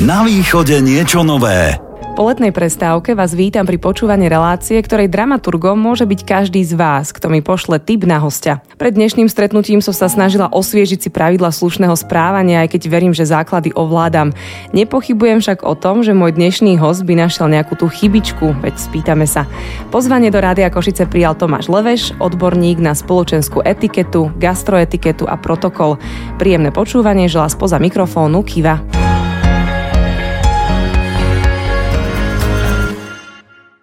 [0.00, 1.76] Na východe niečo nové.
[2.16, 7.12] Po letnej prestávke vás vítam pri počúvaní relácie, ktorej dramaturgom môže byť každý z vás,
[7.12, 8.64] kto mi pošle tip na hostia.
[8.80, 13.28] Pred dnešným stretnutím som sa snažila osviežiť si pravidla slušného správania, aj keď verím, že
[13.28, 14.32] základy ovládam.
[14.72, 19.28] Nepochybujem však o tom, že môj dnešný host by našiel nejakú tú chybičku, veď spýtame
[19.28, 19.44] sa.
[19.92, 26.00] Pozvanie do Rádia Košice prijal Tomáš Leveš, odborník na spoločenskú etiketu, gastroetiketu a protokol.
[26.40, 28.80] Príjemné počúvanie želá spoza mikrofónu Kiva.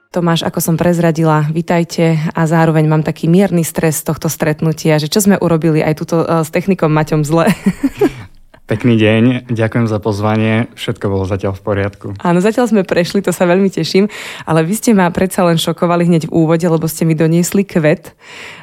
[0.08, 5.12] Tomáš, ako som prezradila, vitajte a zároveň mám taký mierny stres z tohto stretnutia, že
[5.12, 7.52] čo sme urobili aj túto uh, s technikom Maťom zle.
[8.68, 12.06] Pekný deň, ďakujem za pozvanie, všetko bolo zatiaľ v poriadku.
[12.20, 14.12] Áno, zatiaľ sme prešli, to sa veľmi teším,
[14.44, 18.12] ale vy ste ma predsa len šokovali hneď v úvode, lebo ste mi doniesli kvet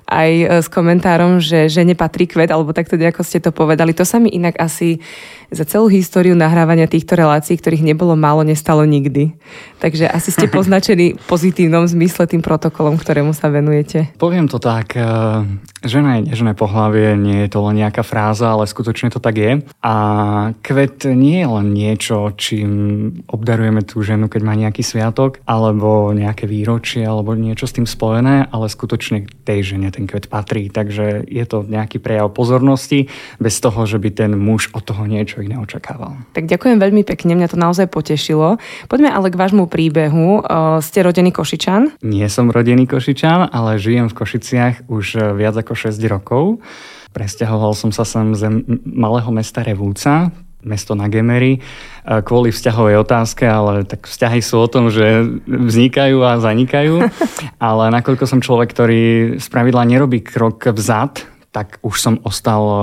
[0.05, 3.97] aj e, s komentárom, že žene patrí kvet, alebo takto ako ste to povedali.
[3.97, 5.01] To sa mi inak asi
[5.51, 9.35] za celú históriu nahrávania týchto relácií, ktorých nebolo málo, nestalo nikdy.
[9.81, 14.13] Takže asi ste poznačení pozitívnom zmysle tým protokolom, ktorému sa venujete.
[14.17, 15.05] Poviem to tak, e,
[15.85, 19.53] žena je nežné pohlavie, nie je to len nejaká fráza, ale skutočne to tak je.
[19.85, 19.95] A
[20.61, 22.71] kvet nie je len niečo, čím
[23.29, 28.49] obdarujeme tú ženu, keď má nejaký sviatok, alebo nejaké výročie, alebo niečo s tým spojené,
[28.49, 30.69] ale skutočne tej žene ten kvet patrí.
[30.69, 33.09] Takže je to nejaký prejav pozornosti,
[33.41, 36.21] bez toho, že by ten muž od toho niečo iné očakával.
[36.37, 38.61] Tak ďakujem veľmi pekne, mňa to naozaj potešilo.
[38.87, 40.45] Poďme ale k vášmu príbehu.
[40.85, 42.05] Ste rodený Košičan?
[42.07, 46.63] Nie som rodený Košičan, ale žijem v Košiciach už viac ako 6 rokov.
[47.15, 48.47] Presťahoval som sa sem z
[48.83, 51.61] malého mesta Revúca, mesto na Gemery,
[52.05, 57.05] kvôli vzťahovej otázke, ale tak vzťahy sú o tom, že vznikajú a zanikajú.
[57.61, 59.03] Ale nakoľko som človek, ktorý
[59.39, 61.23] spravidla nerobí krok vzad,
[61.55, 62.79] tak už som ostal eh,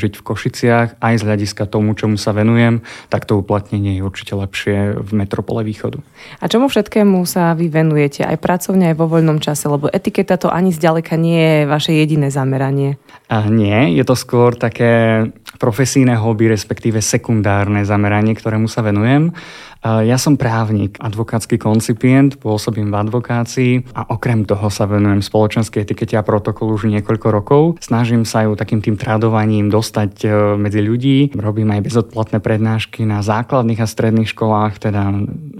[0.00, 2.80] žiť v Košiciach aj z hľadiska tomu, čomu sa venujem,
[3.12, 6.00] tak to uplatnenie je určite lepšie v metropole východu.
[6.40, 9.68] A čomu všetkému sa vy venujete aj pracovne, aj vo voľnom čase?
[9.68, 12.96] Lebo etiketa to ani zďaleka nie je vaše jediné zameranie.
[13.28, 15.28] A nie, je to skôr také
[15.60, 19.36] profesijné hobby, respektíve sekundárne zameranie, ktorému sa venujem.
[19.84, 26.16] Ja som právnik, advokátsky koncipient, pôsobím v advokácii a okrem toho sa venujem spoločenskej etikete
[26.16, 27.62] a protokolu už niekoľko rokov.
[27.84, 31.36] Snažím sa ju takým tým tradovaním dostať e, medzi ľudí.
[31.36, 35.04] Robím aj bezodplatné prednášky na základných a stredných školách, teda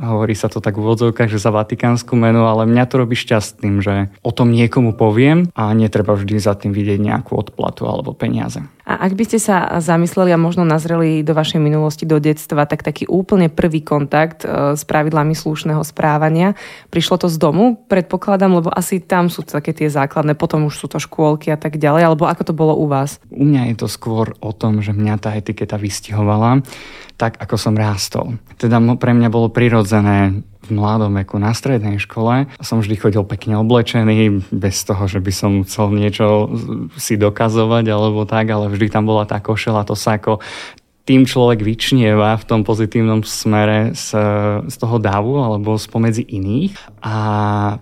[0.00, 3.84] hovorí sa to tak v úvodzovkách, že za vatikánsku menu, ale mňa to robí šťastným,
[3.84, 8.64] že o tom niekomu poviem a netreba vždy za tým vidieť nejakú odplatu alebo peniaze.
[8.84, 12.84] A ak by ste sa zamysleli a možno nazreli do vašej minulosti, do detstva, tak
[12.84, 16.52] taký úplne prvý kontakt e, s pravidlami slušného správania,
[16.92, 20.86] prišlo to z domu, predpokladám, lebo asi tam sú také tie základné, potom už sú
[20.92, 23.16] to škôlky a tak ďalej, alebo ako to bolo u vás?
[23.32, 26.60] U mňa je to skôr o tom, že mňa tá etiketa vystihovala
[27.16, 28.36] tak, ako som rástol.
[28.58, 32.48] Teda pre mňa bolo prirodzené v mladom veku na strednej škole.
[32.64, 36.48] Som vždy chodil pekne oblečený, bez toho, že by som chcel niečo
[36.96, 40.40] si dokazovať alebo tak, ale vždy tam bola tá košela, to sako
[41.04, 44.16] tým človek vyčnieva v tom pozitívnom smere z,
[44.64, 46.72] z toho davu alebo spomedzi iných.
[47.04, 47.14] A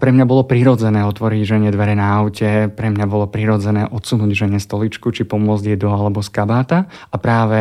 [0.03, 4.59] pre mňa bolo prirodzené otvoriť žene dvere na aute, pre mňa bolo prirodzené odsunúť žene
[4.59, 6.91] stoličku či pomôcť jej do alebo z kabáta.
[7.15, 7.61] A práve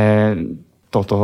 [0.91, 1.15] toto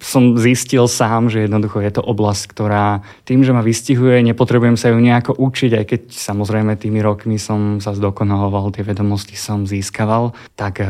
[0.00, 4.88] som zistil sám, že jednoducho je to oblasť, ktorá tým, že ma vystihuje, nepotrebujem sa
[4.88, 10.32] ju nejako učiť, aj keď samozrejme tými rokmi som sa zdokonaloval, tie vedomosti som získaval,
[10.56, 10.88] tak uh,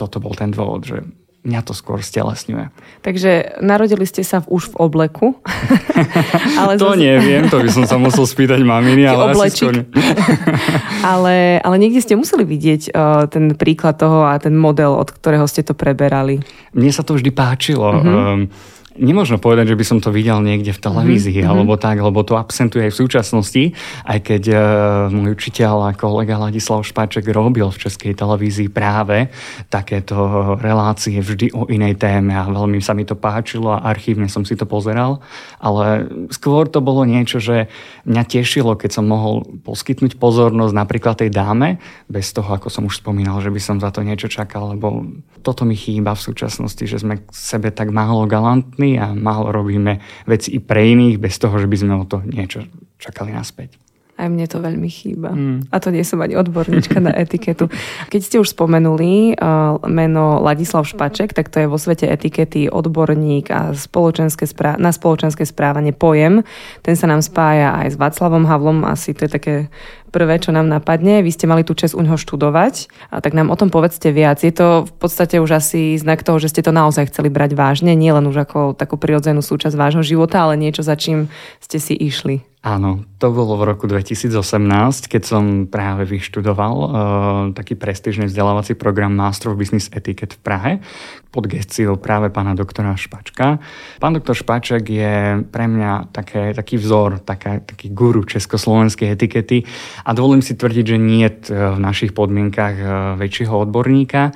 [0.00, 1.04] toto bol ten dôvod, že
[1.46, 2.74] mňa to skôr stelesňuje.
[3.06, 5.38] Takže narodili ste sa už v obleku.
[6.60, 7.00] ale to zase...
[7.00, 9.86] neviem, to by som sa musel spýtať maminy, ale asi skôr...
[11.14, 15.46] ale, ale niekde ste museli vidieť uh, ten príklad toho a ten model, od ktorého
[15.46, 16.42] ste to preberali.
[16.74, 17.94] Mne sa to vždy páčilo.
[17.94, 18.16] Mm-hmm.
[18.18, 18.40] Um,
[18.96, 21.52] Nemôžno povedať, že by som to videl niekde v televízii mm-hmm.
[21.52, 23.64] alebo tak, lebo to absentuje aj v súčasnosti,
[24.08, 24.58] aj keď uh,
[25.12, 29.28] môj učiteľ a kolega Ladislav Špáček robil v českej televízii práve
[29.68, 30.16] takéto
[30.56, 34.56] relácie vždy o inej téme a veľmi sa mi to páčilo a archívne som si
[34.56, 35.20] to pozeral,
[35.60, 37.68] ale skôr to bolo niečo, že
[38.08, 41.76] mňa tešilo, keď som mohol poskytnúť pozornosť napríklad tej dáme,
[42.08, 45.04] bez toho, ako som už spomínal, že by som za to niečo čakal, lebo
[45.44, 49.98] toto mi chýba v súčasnosti, že sme k sebe tak málo galantní a málo robíme
[50.30, 52.62] veci i pre iných bez toho, že by sme o to niečo
[53.02, 53.82] čakali naspäť.
[54.16, 55.28] Aj mne to veľmi chýba.
[55.36, 55.68] Mm.
[55.68, 57.68] A to nie som ani odborníčka na etiketu.
[58.08, 63.52] Keď ste už spomenuli uh, meno Ladislav Špaček, tak to je vo svete etikety odborník
[63.52, 66.40] a spoločenské správ- na spoločenské správanie pojem.
[66.80, 68.88] Ten sa nám spája aj s Václavom Havlom.
[68.88, 69.54] Asi to je také
[70.10, 71.20] prvé, čo nám napadne.
[71.20, 74.40] Vy ste mali tú čas u neho študovať, a tak nám o tom povedzte viac.
[74.40, 77.92] Je to v podstate už asi znak toho, že ste to naozaj chceli brať vážne,
[77.94, 81.30] nie len už ako takú prirodzenú súčasť vášho života, ale niečo, za čím
[81.60, 82.44] ste si išli.
[82.66, 84.26] Áno, to bolo v roku 2018,
[85.06, 86.88] keď som práve vyštudoval uh,
[87.54, 90.72] taký prestížny vzdelávací program Master of Business Etiquette v Prahe
[91.30, 93.62] pod gestiou práve pána doktora Špačka.
[94.02, 99.62] Pán doktor Špaček je pre mňa také, taký vzor, taká, taký guru československej etikety
[100.04, 104.34] a dovolím si tvrdiť, že nie je v našich podmienkach uh, väčšieho odborníka.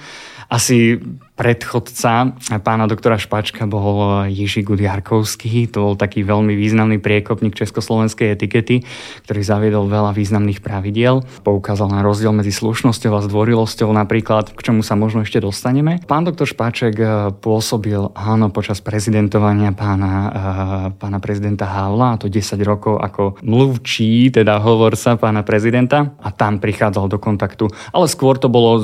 [0.50, 0.98] Asi
[1.40, 8.84] predchodca pána doktora Špačka bol Jiří Gudiarkovský, to bol taký veľmi významný priekopník československej etikety,
[9.24, 14.84] ktorý zaviedol veľa významných pravidiel, poukázal na rozdiel medzi slušnosťou a zdvorilosťou napríklad, k čomu
[14.84, 16.04] sa možno ešte dostaneme.
[16.04, 20.32] Pán doktor Špaček eh, pôsobil, áno, počas prezidentovania pána, uh,
[20.92, 26.60] pána prezidenta Havla, a to 10 rokov ako mluvčí, teda hovorca pána prezidenta a tam
[26.60, 27.70] prichádzal do kontaktu.
[27.94, 28.82] Ale skôr to bolo,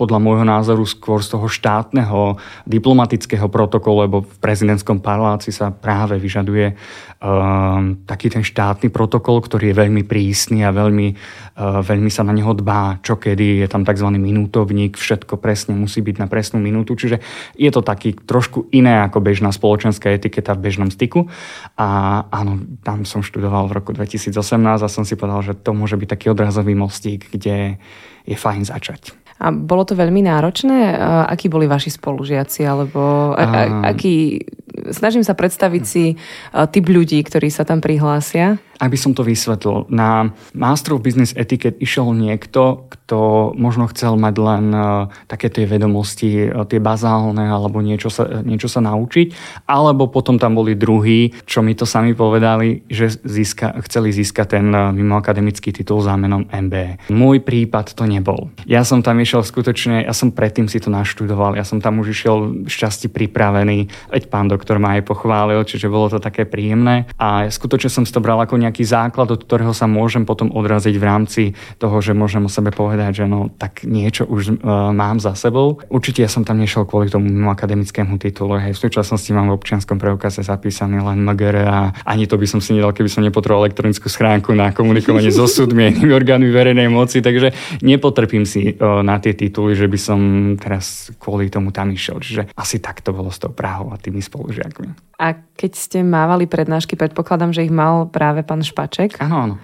[0.00, 5.68] podľa môjho názoru, skôr z toho štátu štátneho diplomatického protokolu, lebo v prezidentskom paláci sa
[5.68, 6.72] práve vyžaduje
[7.20, 12.32] um, taký ten štátny protokol, ktorý je veľmi prísny a veľmi, uh, veľmi sa na
[12.32, 14.08] neho dbá, čo kedy, je tam tzv.
[14.16, 17.20] minútovník, všetko presne musí byť na presnú minútu, čiže
[17.60, 21.28] je to taký trošku iné ako bežná spoločenská etiketa v bežnom styku
[21.76, 26.00] a áno, tam som študoval v roku 2018 a som si povedal, že to môže
[26.00, 27.76] byť taký odrazový mostík, kde
[28.24, 29.27] je fajn začať.
[29.38, 30.98] A bolo to veľmi náročné?
[31.30, 32.66] Akí boli vaši spolužiaci?
[32.66, 33.60] Alebo a, a,
[33.94, 34.42] aký...
[34.90, 36.18] Snažím sa predstaviť si
[36.52, 38.58] typ ľudí, ktorí sa tam prihlásia.
[38.78, 44.34] Aby som to vysvetlil, na Master of Business Etiquette išiel niekto, kto možno chcel mať
[44.38, 49.34] len uh, také tie vedomosti, uh, tie bazálne, alebo niečo sa, niečo sa naučiť,
[49.66, 54.70] alebo potom tam boli druhí, čo mi to sami povedali, že získa, chceli získať ten
[54.70, 57.10] mimoakademický titul zámenom MBA.
[57.10, 58.52] Môj prípad to nebol.
[58.68, 62.12] Ja som tam išiel skutočne, ja som predtým si to naštudoval, ja som tam už
[62.12, 67.48] išiel šťastí pripravený, veď pán doktor ma aj pochválil, čiže bolo to také príjemné a
[67.48, 71.04] skutočne som si to bral ako nejaký základ, od ktorého sa môžem potom odraziť v
[71.08, 71.42] rámci
[71.80, 75.80] toho, že môžem o sebe povedať, že no tak niečo už uh, mám za sebou.
[75.88, 78.60] Určite ja som tam nešiel kvôli tomu akademickému titulu.
[78.60, 82.60] Hej, v súčasnosti mám v občianskom preukaze zapísaný len MGR a ani to by som
[82.60, 87.54] si nedal, keby som nepotreboval elektronickú schránku na komunikovanie so súdmi orgánmi verejnej moci, takže
[87.80, 90.18] nepotrpím si uh, na tie tituly, že by som
[90.58, 92.18] teraz kvôli tomu tam išiel.
[92.18, 94.18] Čiže asi tak to bolo s tou Prahou a tými
[94.58, 94.88] spolužiakmi.
[95.18, 99.18] A keď ste mávali prednášky, predpokladám, že ich mal práve pán Špaček.
[99.18, 99.56] Áno, áno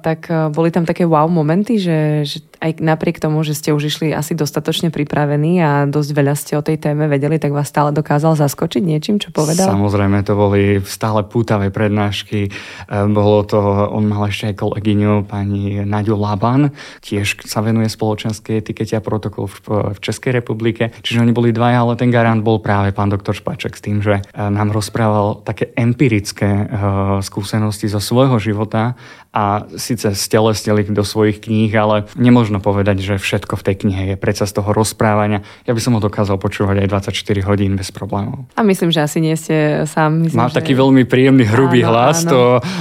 [0.00, 3.92] tak e, boli tam také wow momenty, že, že aj napriek tomu, že ste už
[3.92, 7.92] išli asi dostatočne pripravení a dosť veľa ste o tej téme vedeli, tak vás stále
[7.92, 9.68] dokázal zaskočiť niečím, čo povedal?
[9.68, 12.48] Samozrejme, to boli stále pútavé prednášky.
[12.48, 12.50] E,
[13.12, 13.60] bolo to,
[13.92, 16.72] on mal ešte aj kolegyňu, pani Naďu Laban,
[17.04, 19.60] tiež sa venuje spoločenskej etikete a protokol v,
[20.00, 20.88] Českej republike.
[21.04, 24.24] Čiže oni boli dvaja, ale ten garant bol práve pán doktor Špaček s tým, že
[24.24, 26.66] e, nám rozprával také empirické
[27.20, 28.94] skúsenosti zo svojho života
[29.34, 34.16] a síce stelesnili do svojich kníh, ale nemožno povedať, že všetko v tej knihe je
[34.18, 35.46] predsa z toho rozprávania.
[35.64, 38.44] Ja by som ho dokázal počúvať aj 24 hodín bez problémov.
[38.58, 40.26] A myslím, že asi nie ste sám.
[40.26, 40.58] Myslím, má že...
[40.58, 42.30] taký veľmi príjemný, hrubý áno, hlas, áno.
[42.30, 42.40] to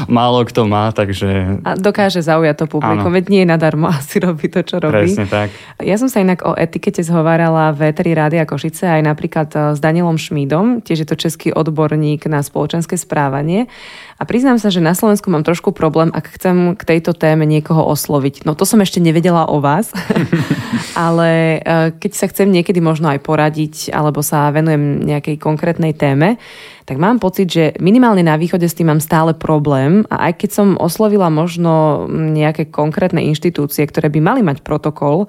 [0.10, 1.62] málo kto má, takže...
[1.64, 5.08] A dokáže zaujať to publikum, veď nie je nadarmo asi robí to, čo robí.
[5.08, 5.54] Presne tak.
[5.80, 9.80] Ja som sa inak o etikete zhovárala v Eteri Rádia Košice aj napríklad e, s
[9.80, 13.68] Danielom Šmídom, tiež je to český odborník na spoločenské správanie.
[14.24, 17.84] A priznám sa, že na Slovensku mám trošku problém, ak chcem k tejto téme niekoho
[17.92, 18.48] osloviť.
[18.48, 19.92] No to som ešte nevedela o vás,
[20.96, 26.40] ale e, keď sa chcem niekedy možno aj poradiť alebo sa venujem nejakej konkrétnej téme,
[26.88, 30.50] tak mám pocit, že minimálne na východe s tým mám stále problém a aj keď
[30.56, 35.28] som oslovila možno nejaké konkrétne inštitúcie, ktoré by mali mať protokol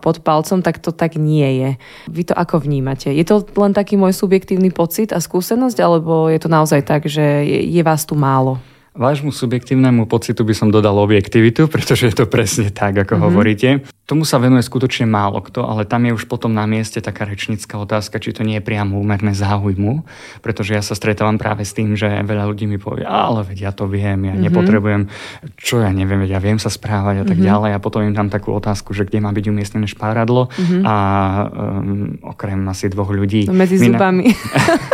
[0.00, 1.70] pod palcom, tak to tak nie je.
[2.08, 3.12] Vy to ako vnímate?
[3.12, 7.44] Je to len taký môj subjektívny pocit a skúsenosť, alebo je to naozaj tak, že
[7.46, 8.58] je vás tu málo?
[8.94, 13.26] Vášmu subjektívnemu pocitu by som dodal objektivitu, pretože je to presne tak, ako mm-hmm.
[13.26, 13.68] hovoríte.
[14.04, 17.74] Tomu sa venuje skutočne málo kto, ale tam je už potom na mieste taká rečnícka
[17.74, 20.04] otázka, či to nie je priamo úmerné záujmu,
[20.44, 23.72] pretože ja sa stretávam práve s tým, že veľa ľudí mi povie, ale veď ja
[23.74, 24.44] to viem, ja mm-hmm.
[24.46, 25.02] nepotrebujem,
[25.58, 27.50] čo ja neviem, veď ja viem sa správať a tak mm-hmm.
[27.50, 30.82] ďalej a potom im tam takú otázku, že kde má byť umiestnené špáradlo mm-hmm.
[30.86, 30.94] a
[31.50, 33.48] um, okrem asi dvoch ľudí.
[33.50, 34.30] No medzi zubami.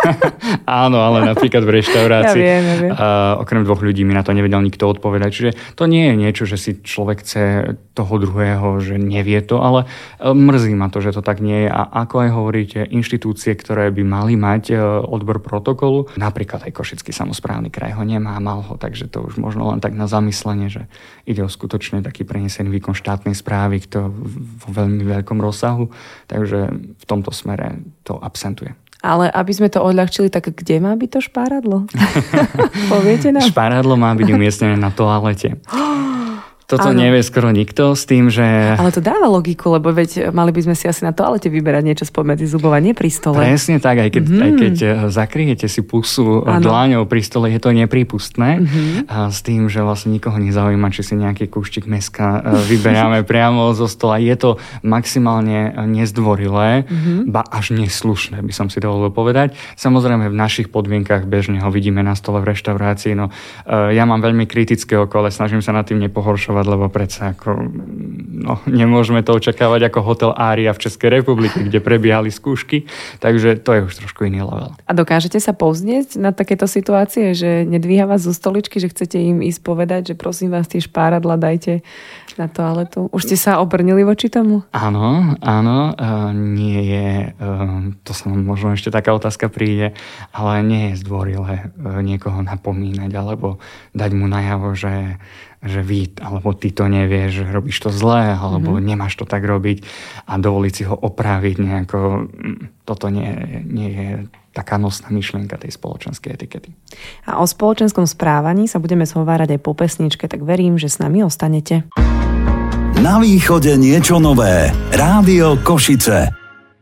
[0.87, 2.29] Áno, ale napríklad v reštaurácii.
[2.41, 2.93] Ja viem, ja viem.
[2.95, 5.31] Uh, okrem dvoch ľudí mi na to nevedel nikto odpovedať.
[5.31, 7.43] Čiže to nie je niečo, že si človek chce
[7.95, 11.71] toho druhého, že nevie to, ale uh, mrzí ma to, že to tak nie je.
[11.71, 17.11] A ako aj hovoríte, inštitúcie, ktoré by mali mať uh, odbor protokolu, napríklad aj Košický
[17.11, 20.87] samozprávny kraj ho nemá, mal ho, takže to už možno len tak na zamyslenie, že
[21.27, 24.09] ide o skutočne taký prenesený výkon štátnej správy, to
[24.61, 25.91] vo veľmi veľkom rozsahu,
[26.31, 26.59] takže
[26.97, 28.73] v tomto smere to absentuje.
[29.01, 31.89] Ale aby sme to odľahčili, tak kde má byť to špáradlo?
[32.93, 33.49] Poviete nám?
[33.49, 35.57] Špáradlo má byť umiestnené na toalete.
[36.71, 37.03] Toto ano.
[37.03, 38.47] nevie skoro nikto s tým, že...
[38.79, 42.05] Ale to dáva logiku, lebo veď mali by sme si asi na toalete vyberať niečo
[42.07, 43.43] spomedzi zubov a nie pri stole.
[43.43, 44.45] Presne tak, aj keď, mm-hmm.
[44.47, 46.63] aj keď eh, zakriete si pusu ano.
[46.63, 48.63] dláňou pri stole, je to neprípustné.
[48.63, 49.11] Mm-hmm.
[49.11, 53.75] A s tým, že vlastne nikoho nezaujíma, či si nejaký kúštik meska eh, vyberáme priamo
[53.75, 54.23] zo stola.
[54.23, 57.35] Je to maximálne nezdvorilé, mm-hmm.
[57.35, 59.59] ba až neslušné, by som si dovolil povedať.
[59.75, 63.19] Samozrejme v našich podmienkach bežne ho vidíme na stole v reštaurácii.
[63.19, 63.35] No,
[63.67, 67.51] ja mám veľmi kritické oko, ale snažím sa nad tým nepohoršovať očakávať, lebo predsa ako,
[68.45, 72.85] no, nemôžeme to očakávať ako hotel Ária v Českej republike, kde prebiehali skúšky,
[73.21, 74.77] takže to je už trošku iný level.
[74.85, 79.41] A dokážete sa poznieť na takéto situácie, že nedvíha vás zo stoličky, že chcete im
[79.41, 81.81] ísť povedať, že prosím vás tie špáradla dajte
[82.37, 83.09] na toaletu?
[83.11, 84.65] Už ste sa obrnili voči tomu?
[84.73, 89.97] Áno, áno, uh, nie je, uh, to sa možno ešte taká otázka príde,
[90.33, 93.61] ale nie je zdvorilé uh, niekoho napomínať alebo
[93.93, 95.21] dať mu najavo, že
[95.61, 98.89] že vy, alebo ty to nevieš, že robíš to zlé, alebo mm-hmm.
[98.89, 99.85] nemáš to tak robiť
[100.25, 101.99] a dovoliť si ho opraviť nejako.
[102.33, 103.29] Mm, toto nie,
[103.69, 104.11] nie je
[104.57, 106.73] taká nosná myšlienka tej spoločenskej etikety.
[107.29, 111.23] A o spoločenskom správaní sa budeme zhovárať aj po pesničke, tak verím, že s nami
[111.23, 111.87] ostanete.
[113.01, 114.73] Na východe niečo nové.
[114.93, 116.40] Rádio Košice.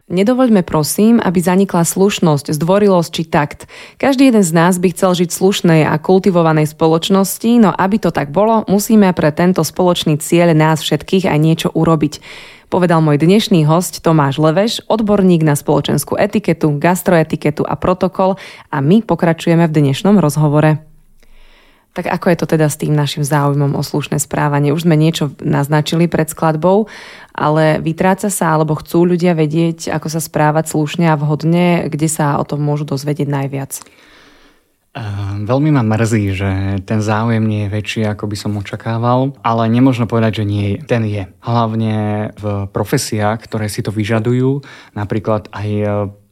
[0.08, 3.60] Nedovoľme prosím, aby zanikla slušnosť, zdvorilosť či takt.
[4.00, 8.32] Každý jeden z nás by chcel žiť slušnej a kultivovanej spoločnosti, no aby to tak
[8.32, 12.24] bolo, musíme pre tento spoločný cieľ nás všetkých aj niečo urobiť.
[12.72, 18.40] Povedal môj dnešný host Tomáš Leveš, odborník na spoločenskú etiketu, gastroetiketu a protokol
[18.72, 20.88] a my pokračujeme v dnešnom rozhovore.
[21.97, 24.71] Tak ako je to teda s tým našim záujmom o slušné správanie?
[24.71, 26.87] Už sme niečo naznačili pred skladbou,
[27.35, 32.38] ale vytráca sa alebo chcú ľudia vedieť, ako sa správať slušne a vhodne, kde sa
[32.38, 33.83] o tom môžu dozvedieť najviac?
[35.38, 36.50] Veľmi ma mrzí, že
[36.83, 40.76] ten záujem nie je väčší, ako by som očakával, ale nemôžno povedať, že nie je.
[40.83, 41.30] Ten je.
[41.38, 41.95] Hlavne
[42.35, 44.59] v profesiách, ktoré si to vyžadujú,
[44.99, 45.68] napríklad aj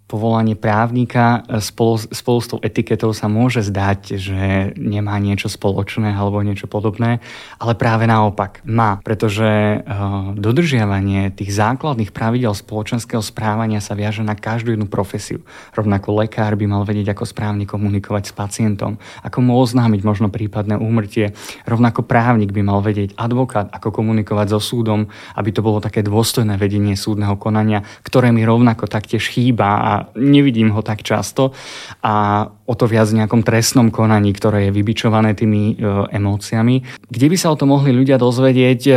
[0.07, 4.41] povolanie právnika e, spolu, spolu s tou etiketou sa môže zdať, že
[4.79, 7.19] nemá niečo spoločné alebo niečo podobné,
[7.59, 14.39] ale práve naopak má, pretože uh, dodržiavanie tých základných pravidel spoločenského správania sa viaže na
[14.39, 15.43] každú jednu profesiu.
[15.75, 20.79] Rovnako lekár by mal vedieť, ako správne komunikovať s pacientom, ako mu oznámiť možno prípadné
[20.79, 21.35] úmrtie.
[21.67, 26.55] Rovnako právnik by mal vedieť advokát, ako komunikovať so súdom, aby to bolo také dôstojné
[26.61, 31.57] vedenie súdneho konania, ktoré mi rovnako taktiež chýba a nevidím ho tak často
[32.03, 36.83] a o to viac v nejakom trestnom konaní, ktoré je vybičované tými e, emóciami.
[37.07, 38.81] Kde by sa o to mohli ľudia dozvedieť?
[38.91, 38.93] E,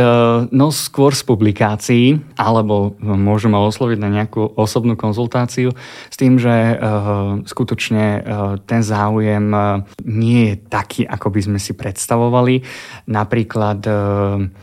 [0.50, 5.70] no skôr z publikácií, alebo môžu ma osloviť na nejakú osobnú konzultáciu
[6.10, 6.74] s tým, že e,
[7.46, 8.20] skutočne e,
[8.66, 9.58] ten záujem e,
[10.02, 12.66] nie je taký, ako by sme si predstavovali.
[13.06, 13.92] Napríklad e,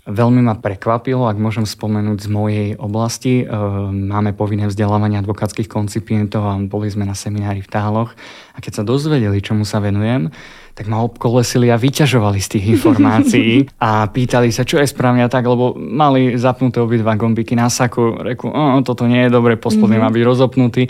[0.04, 3.56] veľmi ma prekvapilo, ak môžem spomenúť z mojej oblasti, e,
[3.88, 8.12] máme povinné vzdelávanie advokátskych koncipientov a boli sme na seminári v Táloch
[8.54, 10.30] a keď sa dozvedeli, čomu sa venujem,
[10.78, 15.30] tak ma obkolesili a vyťažovali z tých informácií a pýtali sa, čo je správne a
[15.30, 18.14] tak, lebo mali zapnuté obidva gombiky na saku.
[18.22, 20.14] Reku, o, toto nie je dobre, pospodný mm-hmm.
[20.14, 20.84] má byť rozopnutý.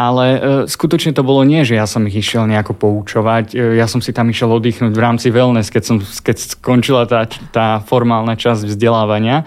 [0.00, 3.52] Ale e, skutočne to bolo nie, že ja som ich išiel nejako poučovať.
[3.52, 7.28] E, ja som si tam išiel oddychnúť v rámci wellness, keď, som, keď skončila tá,
[7.52, 9.44] tá formálna časť vzdelávania.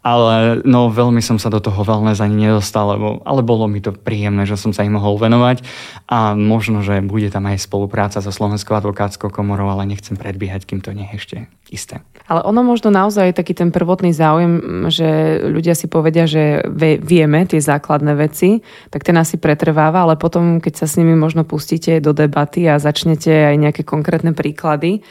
[0.00, 3.92] Ale no, veľmi som sa do toho wellness ani nedostal, lebo, ale bolo mi to
[3.92, 5.60] príjemné, že som sa im mohol venovať
[6.08, 10.78] a možno, že bude tam aj spolupráca so Slovenskou advokátskou komorou, ale nechcem predbiehať, kým
[10.78, 11.36] to nie je ešte
[11.74, 12.06] isté.
[12.30, 16.62] Ale ono možno naozaj taký ten prvotný záujem, že ľudia si povedia, že
[17.02, 18.62] vieme tie základné veci,
[18.94, 22.78] tak ten asi pretrváva, ale potom, keď sa s nimi možno pustíte do debaty a
[22.78, 25.02] začnete aj nejaké konkrétne príklady,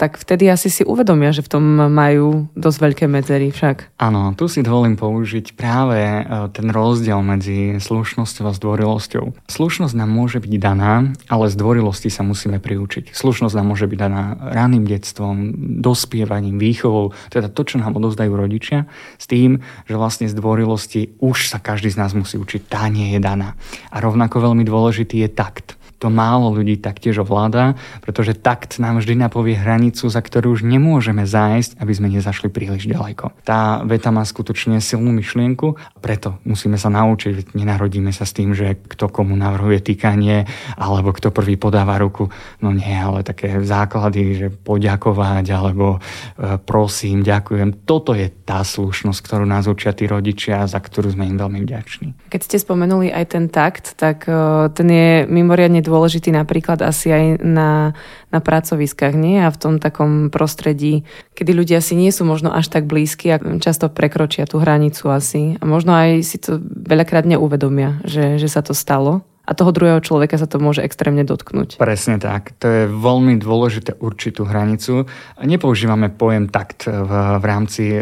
[0.00, 4.00] tak vtedy asi si uvedomia, že v tom majú dosť veľké medzery však.
[4.00, 6.22] Áno, tu si dovolím použiť práve e,
[6.56, 9.44] ten rozdiel medzi slušnosťou a zdvorilosťou.
[9.44, 13.12] Slušnosť nám môže byť daná, ale zdvorilosti sa musíme priučiť.
[13.12, 15.52] Slušnosť nám môže byť daná raným detstvom,
[15.84, 18.88] dospievaním, výchovou, teda to, čo nám odozdajú rodičia,
[19.20, 23.20] s tým, že vlastne zdvorilosti už sa každý z nás musí učiť, tá nie je
[23.20, 23.52] daná.
[23.92, 29.20] A rovnako veľmi dôležitý je takt to málo ľudí taktiež ovláda, pretože takt nám vždy
[29.20, 33.36] napovie hranicu, za ktorú už nemôžeme zájsť, aby sme nezašli príliš ďaleko.
[33.44, 38.80] Tá veta má skutočne silnú myšlienku, preto musíme sa naučiť, nenarodíme sa s tým, že
[38.80, 40.48] kto komu navrhuje týkanie,
[40.80, 42.32] alebo kto prvý podáva ruku.
[42.64, 47.84] No nie, ale také základy, že poďakovať, alebo e, prosím, ďakujem.
[47.84, 52.32] Toto je tá slušnosť, ktorú nás učia tí rodičia, za ktorú sme im veľmi vďační.
[52.32, 57.24] Keď ste spomenuli aj ten takt, tak e, ten je mimoriadne dôležitý napríklad asi aj
[57.42, 57.98] na,
[58.30, 59.42] na pracoviskách, nie?
[59.42, 61.02] A v tom takom prostredí,
[61.34, 65.58] kedy ľudia si nie sú možno až tak blízki a často prekročia tú hranicu asi.
[65.58, 69.98] A možno aj si to veľakrát neuvedomia, že, že sa to stalo a toho druhého
[69.98, 71.74] človeka sa to môže extrémne dotknúť.
[71.82, 72.54] Presne tak.
[72.62, 75.10] To je veľmi dôležité určitú hranicu.
[75.42, 77.10] Nepoužívame pojem takt v,
[77.42, 78.00] v rámci e,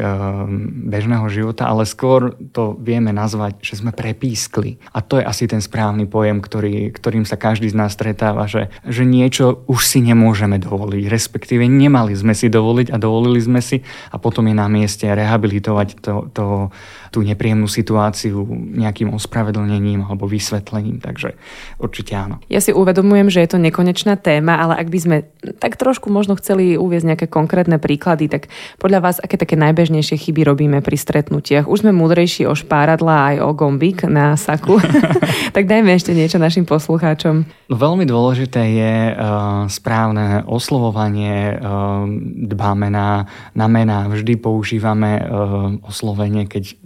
[0.92, 4.76] bežného života, ale skôr to vieme nazvať, že sme prepískli.
[4.92, 8.68] A to je asi ten správny pojem, ktorý, ktorým sa každý z nás stretáva, že,
[8.84, 13.80] že niečo už si nemôžeme dovoliť, respektíve nemali sme si dovoliť a dovolili sme si
[14.12, 16.68] a potom je na mieste rehabilitovať to, to,
[17.10, 18.44] tú nepríjemnú situáciu
[18.78, 21.00] nejakým ospravedlnením alebo vysvetlením.
[21.00, 21.34] Takže
[21.80, 22.40] určite áno.
[22.52, 25.16] Ja si uvedomujem, že je to nekonečná téma, ale ak by sme
[25.58, 30.44] tak trošku možno chceli uviezť nejaké konkrétne príklady, tak podľa vás, aké také najbežnejšie chyby
[30.44, 31.70] robíme pri stretnutiach?
[31.70, 34.78] Už sme múdrejší o špáradla aj o gombík na saku.
[35.56, 37.48] tak dajme ešte niečo našim poslucháčom.
[37.68, 42.04] No, veľmi dôležité je uh, správne oslovovanie, uh,
[42.48, 46.76] dbáme na, na mená, vždy používame uh, oslovenie, keď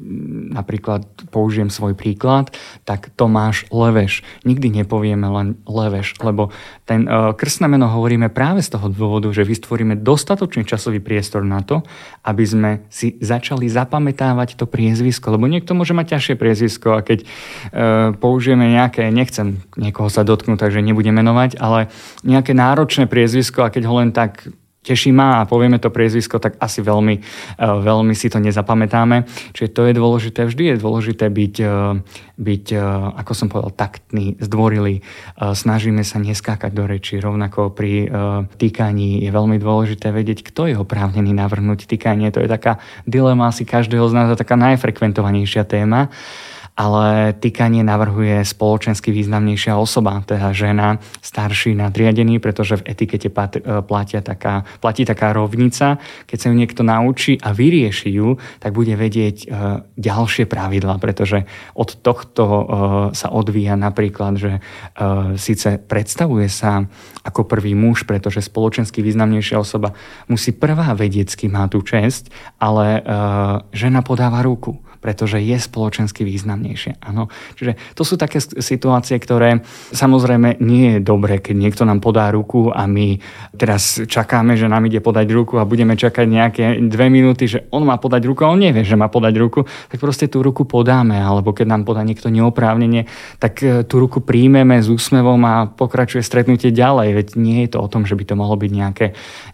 [0.53, 2.53] napríklad použijem svoj príklad,
[2.85, 4.21] tak Tomáš Leveš.
[4.45, 6.53] Nikdy nepovieme len Leveš, lebo
[6.85, 11.65] ten uh, krstné meno hovoríme práve z toho dôvodu, že vystvoríme dostatočný časový priestor na
[11.65, 11.81] to,
[12.23, 17.19] aby sme si začali zapamätávať to priezvisko, lebo niekto môže mať ťažšie priezvisko a keď
[17.25, 17.29] uh,
[18.17, 21.89] použijeme nejaké, nechcem niekoho sa dotknúť, takže nebudem menovať, ale
[22.23, 24.49] nejaké náročné priezvisko a keď ho len tak
[24.83, 27.23] teší ma a povieme to priezvisko, tak asi veľmi, e,
[27.63, 29.25] veľmi si to nezapamätáme.
[29.55, 30.41] Čiže to je dôležité.
[30.43, 31.71] Vždy je dôležité byť, e,
[32.35, 32.79] byť e,
[33.23, 35.01] ako som povedal, taktný, zdvorilý.
[35.39, 37.23] Snažíme sa neskákať do reči.
[37.23, 38.11] Rovnako pri
[38.59, 42.35] týkaní je veľmi dôležité vedieť, kto je oprávnený navrhnúť týkanie.
[42.35, 46.11] To je taká dilema asi každého z nás a taká najfrekventovanejšia téma
[46.73, 54.25] ale týkanie navrhuje spoločensky významnejšia osoba, teda žena, starší nadriadený, pretože v etikete e, platia
[54.25, 56.01] taká, platí taká rovnica.
[56.25, 59.47] Keď sa ju niekto naučí a vyrieši ju, tak bude vedieť e,
[60.01, 61.45] ďalšie pravidla, pretože
[61.77, 62.65] od tohto e,
[63.13, 64.53] sa odvíja napríklad, že
[65.37, 66.85] síce predstavuje sa
[67.27, 69.93] ako prvý muž, pretože spoločensky významnejšia osoba
[70.27, 72.31] musí prvá vedieť, má tú česť,
[72.63, 73.03] ale
[73.75, 77.03] žena podáva ruku pretože je spoločensky významnejšie.
[77.03, 77.27] Áno.
[77.59, 82.71] Čiže to sú také situácie, ktoré samozrejme nie je dobré, keď niekto nám podá ruku
[82.71, 83.19] a my
[83.59, 87.83] teraz čakáme, že nám ide podať ruku a budeme čakať nejaké dve minúty, že on
[87.83, 91.19] má podať ruku a on nevie, že má podať ruku, tak proste tú ruku podáme.
[91.19, 93.11] Alebo keď nám podá niekto neoprávnenie,
[93.43, 97.09] tak e, tú ruku príjmeme s úsmevom a pokračuje stretnutie ďalej.
[97.19, 99.07] Veď nie je to o tom, že by to mohlo byť nejaké,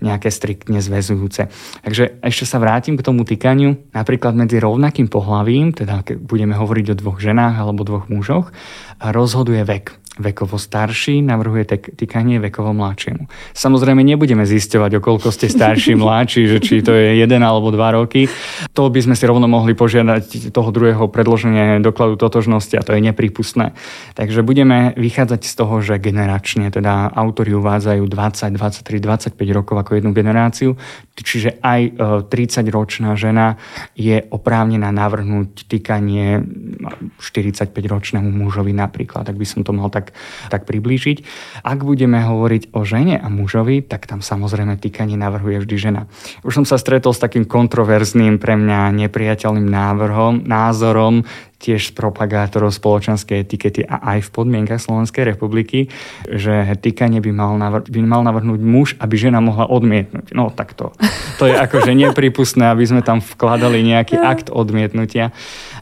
[0.04, 1.48] nejaké striktne zväzujúce.
[1.88, 3.96] Takže ešte sa vrátim k tomu týkaniu.
[3.96, 8.50] Napríklad medzi rovnakým pohľadom pohlavím, teda keď budeme hovoriť o dvoch ženách alebo dvoch mužoch,
[9.00, 13.30] rozhoduje vek vekovo starší, navrhuje týkanie vekovo mladšiemu.
[13.54, 17.94] Samozrejme nebudeme zisťovať, o koľko ste starší, mladší, že či to je jeden alebo dva
[17.94, 18.26] roky.
[18.74, 23.00] To by sme si rovno mohli požiadať toho druhého predloženia dokladu totožnosti a to je
[23.00, 23.72] nepripustné.
[24.18, 30.02] Takže budeme vychádzať z toho, že generačne, teda autori uvádzajú 20, 23, 25 rokov ako
[30.02, 30.74] jednu generáciu,
[31.14, 31.80] čiže aj
[32.26, 33.46] 30-ročná e, žena
[33.94, 36.42] je oprávnená navrhnúť týkanie
[37.22, 40.16] 45-ročnému mužovi napríklad, ak by som to mal tak
[40.48, 41.24] tak, priblížiť.
[41.64, 46.02] Ak budeme hovoriť o žene a mužovi, tak tam samozrejme týkanie navrhuje vždy žena.
[46.42, 52.70] Už som sa stretol s takým kontroverzným pre mňa nepriateľným návrhom, názorom tiež z propagátorov
[52.70, 55.90] spoločenskej etikety a aj v podmienkach Slovenskej republiky,
[56.30, 60.30] že týkanie by mal, navr- by mal navrhnúť muž, aby žena mohla odmietnúť.
[60.38, 60.94] No tak to,
[61.42, 65.34] to je akože nepripustné, aby sme tam vkladali nejaký akt odmietnutia.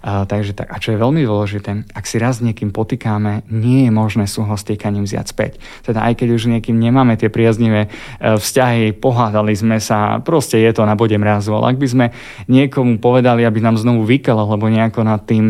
[0.06, 3.90] A, takže tak, a čo je veľmi dôležité, ak si raz s niekým potýkame, nie
[3.90, 5.52] je možné súhlas týkaním vziať späť.
[5.82, 7.90] Teda aj keď už niekým nemáme tie priaznivé
[8.22, 11.50] e, vzťahy, pohádali sme sa, proste je to na bode mrazu.
[11.58, 12.06] Ale ak by sme
[12.46, 15.44] niekomu povedali, aby nám znovu vykal, alebo nejako nad tým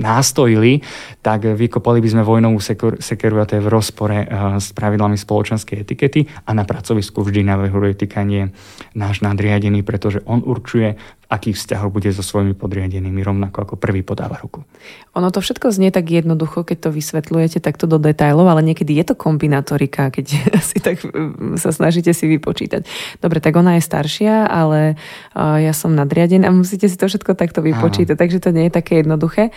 [0.00, 0.80] nástojili,
[1.20, 2.64] tak vykopali by sme vojnovú
[2.96, 7.44] sekeru a to je v rozpore eh, s pravidlami spoločenskej etikety a na pracovisku vždy
[7.44, 8.56] navrhuje týkanie
[8.96, 10.96] náš nadriadený, pretože on určuje,
[11.30, 14.66] v aký vzťah bude so svojimi podriadenými, rovnako ako prvý podáva ruku.
[15.14, 19.04] Ono to všetko znie tak jednoducho, keď to vysvetľujete takto do detajlov, ale niekedy je
[19.06, 20.26] to kombinatorika, keď
[20.74, 22.82] si tak mm, sa snažíte si vypočítať.
[23.22, 24.98] Dobre, tak ona je staršia, ale
[25.38, 28.20] ja som nadriadená a musíte si to všetko takto vypočítať, Áno.
[28.26, 29.54] takže to nie je také jednoduché.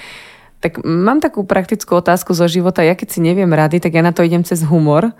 [0.61, 2.85] Tak mám takú praktickú otázku zo života.
[2.85, 5.11] Ja keď si neviem rady, tak ja na to idem cez humor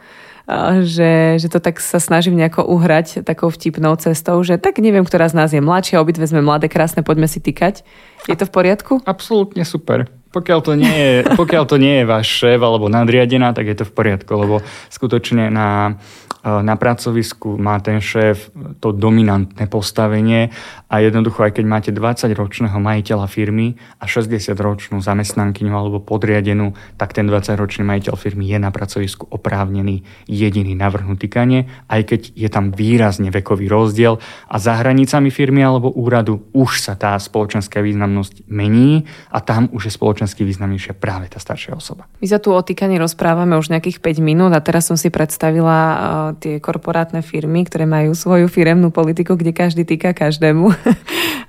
[0.83, 5.31] že, že to tak sa snažím nejako uhrať takou vtipnou cestou, že tak neviem, ktorá
[5.31, 7.87] z nás je mladšia, obidve sme mladé, krásne, poďme si týkať.
[8.27, 8.93] Je to v poriadku?
[9.07, 10.11] Absolútne super.
[10.33, 13.85] Pokiaľ to, nie je, pokiaľ to nie je váš šéf alebo nadriadená, tak je to
[13.85, 16.01] v poriadku, lebo skutočne na
[16.43, 18.51] na pracovisku má ten šéf
[18.83, 20.51] to dominantné postavenie
[20.91, 27.31] a jednoducho aj keď máte 20-ročného majiteľa firmy a 60-ročnú zamestnankyňu alebo podriadenú, tak ten
[27.31, 33.31] 20-ročný majiteľ firmy je na pracovisku oprávnený jediný navrhnutý kane, aj keď je tam výrazne
[33.31, 34.19] vekový rozdiel
[34.51, 39.87] a za hranicami firmy alebo úradu už sa tá spoločenská významnosť mení a tam už
[39.87, 42.11] je spoločensky významnejšia práve tá staršia osoba.
[42.19, 46.32] My sa tu o týkaní rozprávame už nejakých 5 minút a teraz som si predstavila
[46.37, 50.69] tie korporátne firmy, ktoré majú svoju firemnú politiku, kde každý týka každému.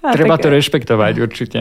[0.04, 1.58] A Treba tak, to rešpektovať určite.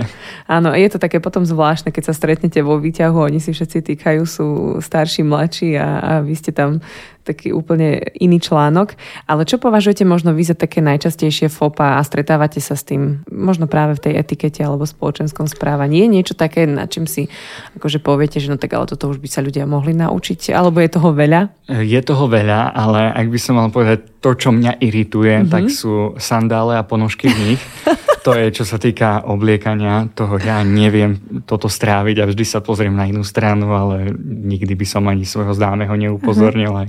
[0.52, 4.22] Áno, je to také potom zvláštne, keď sa stretnete vo výťahu, oni si všetci týkajú,
[4.28, 4.48] sú
[4.84, 6.84] starší, mladší a, a vy ste tam
[7.24, 9.00] taký úplne iný článok.
[9.26, 13.66] Ale čo považujete možno vy za také najčastejšie FOPA a stretávate sa s tým možno
[13.66, 16.04] práve v tej etikete alebo spoločenskom správaní?
[16.04, 17.32] Je niečo také, na čím si
[17.80, 20.52] akože poviete, že no tak ale toto už by sa ľudia mohli naučiť?
[20.52, 21.42] Alebo je toho veľa?
[21.72, 25.52] Je toho veľa, ale ak by som mal povedať to, čo mňa irituje, mm-hmm.
[25.52, 27.62] tak sú sandále a ponožky v nich.
[28.24, 32.96] to je, čo sa týka obliekania, toho ja neviem toto stráviť a vždy sa pozriem
[32.96, 36.72] na inú stranu, ale nikdy by som ani svojho známeho neupozornil.
[36.72, 36.88] Uh-huh.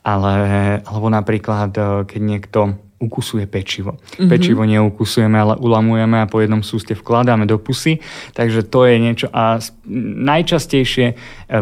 [0.00, 0.34] Ale,
[0.84, 2.60] alebo napríklad, eh, keď niekto
[3.00, 3.96] ukusuje pečivo.
[3.96, 4.28] Mm-hmm.
[4.28, 8.04] Pečivo neukusujeme, ale ulamujeme a po jednom súste vkladáme do pusy.
[8.36, 9.26] Takže to je niečo.
[9.32, 9.56] A
[10.20, 11.14] najčastejšie e,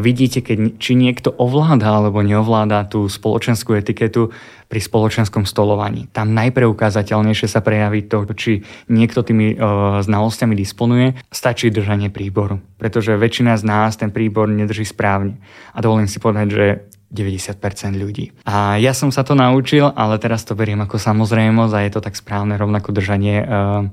[0.02, 4.34] vidíte, keď, či niekto ovláda alebo neovláda tú spoločenskú etiketu
[4.66, 6.10] pri spoločenskom stolovaní.
[6.10, 9.56] Tam najpreukázateľnejšie sa prejaví to, či niekto tými e,
[10.02, 11.14] znalosťami disponuje.
[11.30, 12.58] Stačí držanie príboru.
[12.82, 15.38] Pretože väčšina z nás ten príbor nedrží správne.
[15.70, 16.66] A dovolím si povedať, že
[17.08, 18.36] 90% ľudí.
[18.44, 22.00] A ja som sa to naučil, ale teraz to beriem ako samozrejmosť a je to
[22.04, 23.88] tak správne rovnako držanie uh,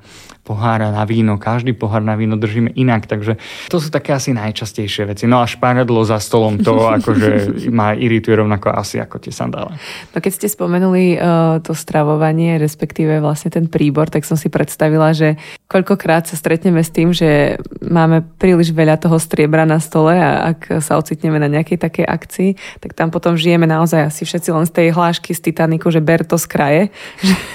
[0.45, 1.41] pohára na víno.
[1.41, 5.25] Každý pohár na víno držíme inak, takže to sú také asi najčastejšie veci.
[5.25, 9.73] No a šparadlo za stolom to akože ma irituje rovnako asi ako tie sandále.
[10.13, 15.15] No keď ste spomenuli uh, to stravovanie, respektíve vlastne ten príbor, tak som si predstavila,
[15.17, 20.53] že koľkokrát sa stretneme s tým, že máme príliš veľa toho striebra na stole a
[20.53, 22.49] ak sa ocitneme na nejakej takej akcii,
[22.85, 26.01] tak tam tam potom žijeme naozaj asi všetci len z tej hlášky z Titaniku, že
[26.01, 26.81] ber to z kraje.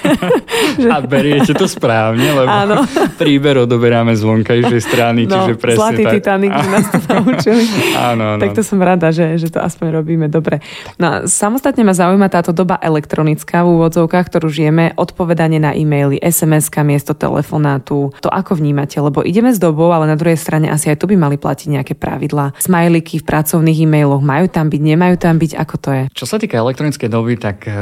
[0.95, 2.87] A beriete to správne, lebo Áno.
[3.21, 6.13] príber odoberáme z vonkajšej strany, no, čiže presne zlatý tak.
[6.15, 7.63] Titanic nás to naučili.
[7.99, 8.41] áno, áno.
[8.47, 10.63] Tak to som rada, že, že to aspoň robíme dobre.
[10.95, 16.15] No a samostatne ma zaujíma táto doba elektronická v úvodzovkách, ktorú žijeme, odpovedanie na e-maily,
[16.23, 18.15] sms miesto telefonátu.
[18.23, 18.95] To ako vnímate?
[19.03, 21.93] Lebo ideme s dobou, ale na druhej strane asi aj tu by mali platiť nejaké
[21.99, 22.55] pravidlá.
[22.63, 26.03] Smajliky v pracovných e-mailoch majú tam byť, nemajú tam byť, ako to je?
[26.13, 27.73] Čo sa týka elektronickej doby, tak e,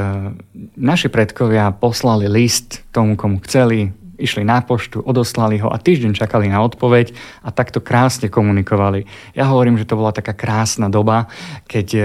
[0.79, 6.51] naši predkovia poslali list tomu, komu chceli, išli na poštu, odoslali ho a týždeň čakali
[6.51, 9.07] na odpoveď a takto krásne komunikovali.
[9.33, 11.31] Ja hovorím, že to bola taká krásna doba,
[11.65, 12.01] keď e,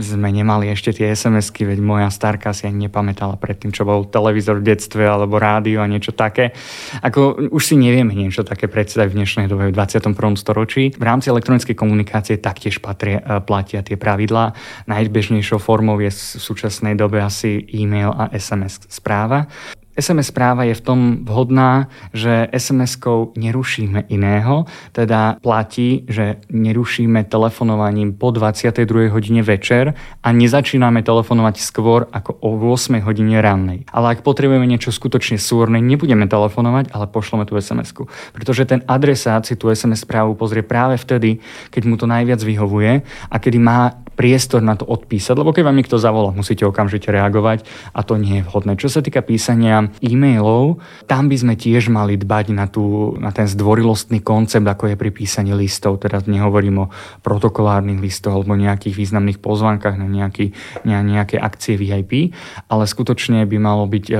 [0.00, 4.64] sme nemali ešte tie SMS-ky, veď moja starka si ani nepamätala predtým, čo bol televízor
[4.64, 6.56] v detstve alebo rádio a niečo také.
[7.04, 10.16] Ako už si nevieme niečo také predstaviť v dnešnej dobe v 21.
[10.40, 10.96] storočí.
[10.96, 14.56] V rámci elektronickej komunikácie taktiež patria, e, platia tie pravidlá.
[14.88, 19.50] Najbežnejšou formou je v súčasnej dobe asi e-mail a SMS správa.
[19.92, 24.64] SMS správa je v tom vhodná, že SMS-kou nerušíme iného,
[24.96, 29.12] teda platí, že nerušíme telefonovaním po 22.
[29.12, 29.92] hodine večer
[30.24, 33.84] a nezačíname telefonovať skôr ako o 8 hodine rannej.
[33.92, 38.08] Ale ak potrebujeme niečo skutočne súrne, nebudeme telefonovať, ale pošleme tú SMS-ku.
[38.32, 43.04] Pretože ten adresát si tú SMS správu pozrie práve vtedy, keď mu to najviac vyhovuje
[43.28, 47.64] a kedy má priestor na to odpísať, lebo keď vám niekto zavolá, musíte okamžite reagovať
[47.96, 48.76] a to nie je vhodné.
[48.76, 53.48] Čo sa týka písania e-mailov, tam by sme tiež mali dbať na, tú, na ten
[53.48, 56.02] zdvorilostný koncept, ako je pri písaní listov.
[56.02, 56.90] Teraz nehovorím o
[57.24, 60.52] protokolárnych listoch alebo nejakých významných pozvánkach na nejaký,
[60.84, 62.36] na nejaké akcie VIP,
[62.68, 64.14] ale skutočne by malo byť e,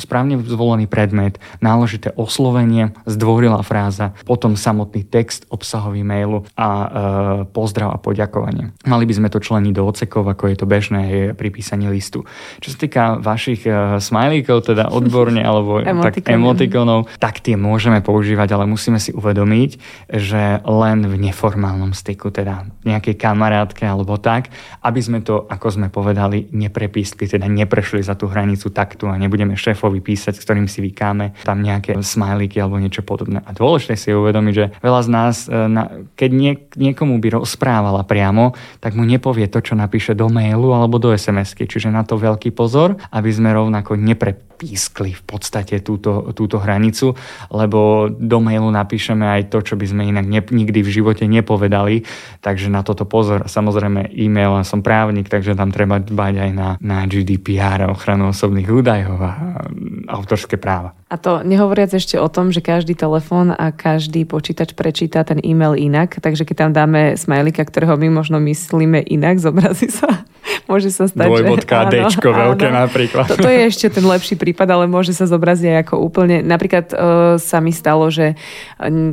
[0.00, 6.86] správne zvolený predmet, náležité oslovenie, zdvorilá fráza, potom samotný text obsahový mailu a e,
[7.50, 8.72] pozdrav a poďakovanie.
[8.86, 11.02] Mali by sme to člení do ocekov, ako je to bežné
[11.36, 12.24] pri písaní listu.
[12.62, 18.56] Čo sa týka vašich uh, smajlíkov, teda odborne, alebo tak emotikonov, tak tie môžeme používať,
[18.56, 19.70] ale musíme si uvedomiť,
[20.14, 24.48] že len v neformálnom styku, teda nejakej kamarátke alebo tak,
[24.86, 29.58] aby sme to, ako sme povedali, neprepískli, teda neprešli za tú hranicu taktu a nebudeme
[29.58, 33.42] šéfovi písať, s ktorým si vykáme tam nejaké smajlíky alebo niečo podobné.
[33.42, 35.58] A dôležité si je uvedomiť, že veľa z nás, e,
[36.14, 36.30] keď
[36.76, 41.64] niekomu by rozprávala priamo, tak mu nepovie to, čo napíše do mailu alebo do SMS-ky.
[41.64, 47.16] Čiže na to veľký pozor, aby sme rovnako neprepískli v podstate túto, túto hranicu,
[47.48, 52.04] lebo do mailu napíšeme aj to, čo by sme inak ne, nikdy v živote nepovedali.
[52.44, 53.48] Takže na toto pozor.
[53.48, 59.16] Samozrejme e-mail, som právnik, takže tam treba dbať aj na, na GDPR ochranu osobných údajov
[59.16, 59.64] a
[60.12, 60.99] autorské práva.
[61.10, 65.74] A to nehovoriac ešte o tom, že každý telefón a každý počítač prečíta ten e-mail
[65.74, 70.22] inak, takže keď tam dáme smajlika, ktorého my možno myslíme inak, zobrazí sa.
[70.70, 71.98] Môže sa stať, Dvojbodka, že...
[72.10, 72.78] Dčko áno, veľké áno.
[72.86, 73.26] napríklad.
[73.26, 76.42] To, to je ešte ten lepší prípad, ale môže sa zobraziť aj ako úplne...
[76.42, 76.98] Napríklad uh,
[77.36, 78.38] sa mi stalo, že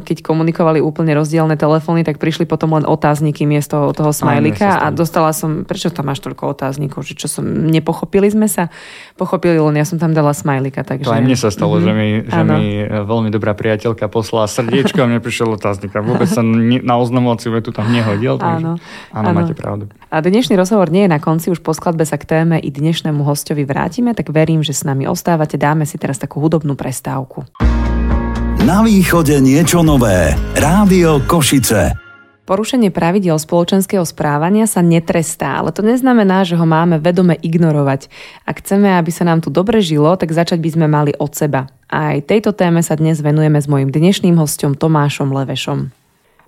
[0.04, 5.34] keď komunikovali úplne rozdielne telefóny, tak prišli potom len otázniky miesto toho smajlika a dostala
[5.34, 5.65] som...
[5.67, 7.04] Prečo tam máš toľko otáznikov?
[7.04, 7.43] Že čo som...
[7.45, 8.69] Nepochopili sme sa?
[9.17, 10.86] Pochopili, len ja som tam dala smajlika.
[10.86, 11.06] Takže...
[11.06, 11.86] To aj mne sa stalo, mm-hmm.
[11.86, 16.30] že, mi, že mi veľmi dobrá priateľka poslala srdiečko a mne prišiel otáznik a vôbec
[16.30, 18.39] sa na oznamovaciu vetu tam nehodil.
[18.39, 18.63] Takže...
[18.63, 18.73] Áno.
[19.12, 19.89] áno, máte pravdu.
[20.08, 23.20] A dnešný rozhovor nie je na konci, už po skladbe sa k téme i dnešnému
[23.28, 25.60] hostovi vrátime, tak verím, že s nami ostávate.
[25.60, 27.44] Dáme si teraz takú hudobnú prestávku.
[28.63, 30.32] Na východe niečo nové.
[30.56, 32.00] Rádio Košice.
[32.48, 38.08] Porušenie pravidel spoločenského správania sa netrestá, ale to neznamená, že ho máme vedome ignorovať.
[38.48, 41.68] Ak chceme, aby sa nám tu dobre žilo, tak začať by sme mali od seba.
[41.92, 45.92] A aj tejto téme sa dnes venujeme s mojim dnešným hostom Tomášom Levešom.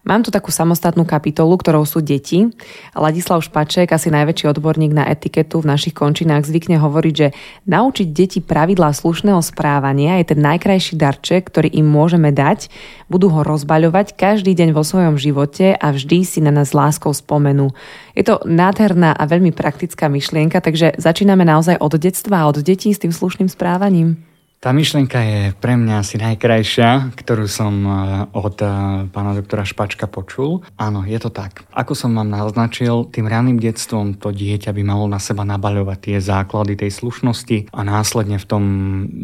[0.07, 2.47] Mám tu takú samostatnú kapitolu, ktorou sú deti.
[2.95, 7.27] Ladislav Špaček, asi najväčší odborník na etiketu v našich končinách, zvykne hovoriť, že
[7.67, 12.71] naučiť deti pravidlá slušného správania je ten najkrajší darček, ktorý im môžeme dať.
[13.11, 17.75] Budú ho rozbaľovať každý deň vo svojom živote a vždy si na nás láskou spomenú.
[18.15, 22.95] Je to nádherná a veľmi praktická myšlienka, takže začíname naozaj od detstva a od detí
[22.95, 24.28] s tým slušným správaním.
[24.59, 27.91] Tá myšlienka je pre mňa asi najkrajšia, ktorú som e,
[28.35, 28.67] od e,
[29.07, 30.67] pána doktora Špačka počul.
[30.75, 31.63] Áno, je to tak.
[31.71, 36.17] Ako som vám naznačil, tým raným detstvom to dieťa by malo na seba nabaľovať tie
[36.19, 38.63] základy tej slušnosti a následne v tom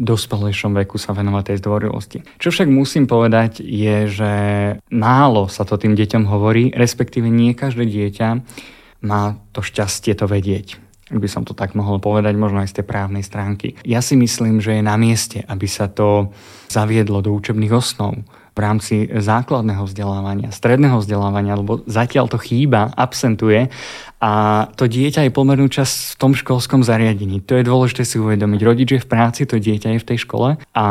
[0.08, 2.18] dospelejšom veku sa venovať tej zdvorilosti.
[2.40, 4.32] Čo však musím povedať je, že
[4.88, 8.28] málo sa to tým deťom hovorí, respektíve nie každé dieťa
[9.04, 12.86] má to šťastie to vedieť by som to tak mohol povedať, možno aj z tej
[12.90, 13.78] právnej stránky.
[13.86, 16.34] Ja si myslím, že je na mieste, aby sa to
[16.66, 23.68] zaviedlo do učebných osnov v rámci základného vzdelávania, stredného vzdelávania, lebo zatiaľ to chýba, absentuje
[24.16, 27.44] a to dieťa je pomernú čas v tom školskom zariadení.
[27.44, 28.60] To je dôležité si uvedomiť.
[28.64, 30.86] Rodič je v práci, to dieťa je v tej škole a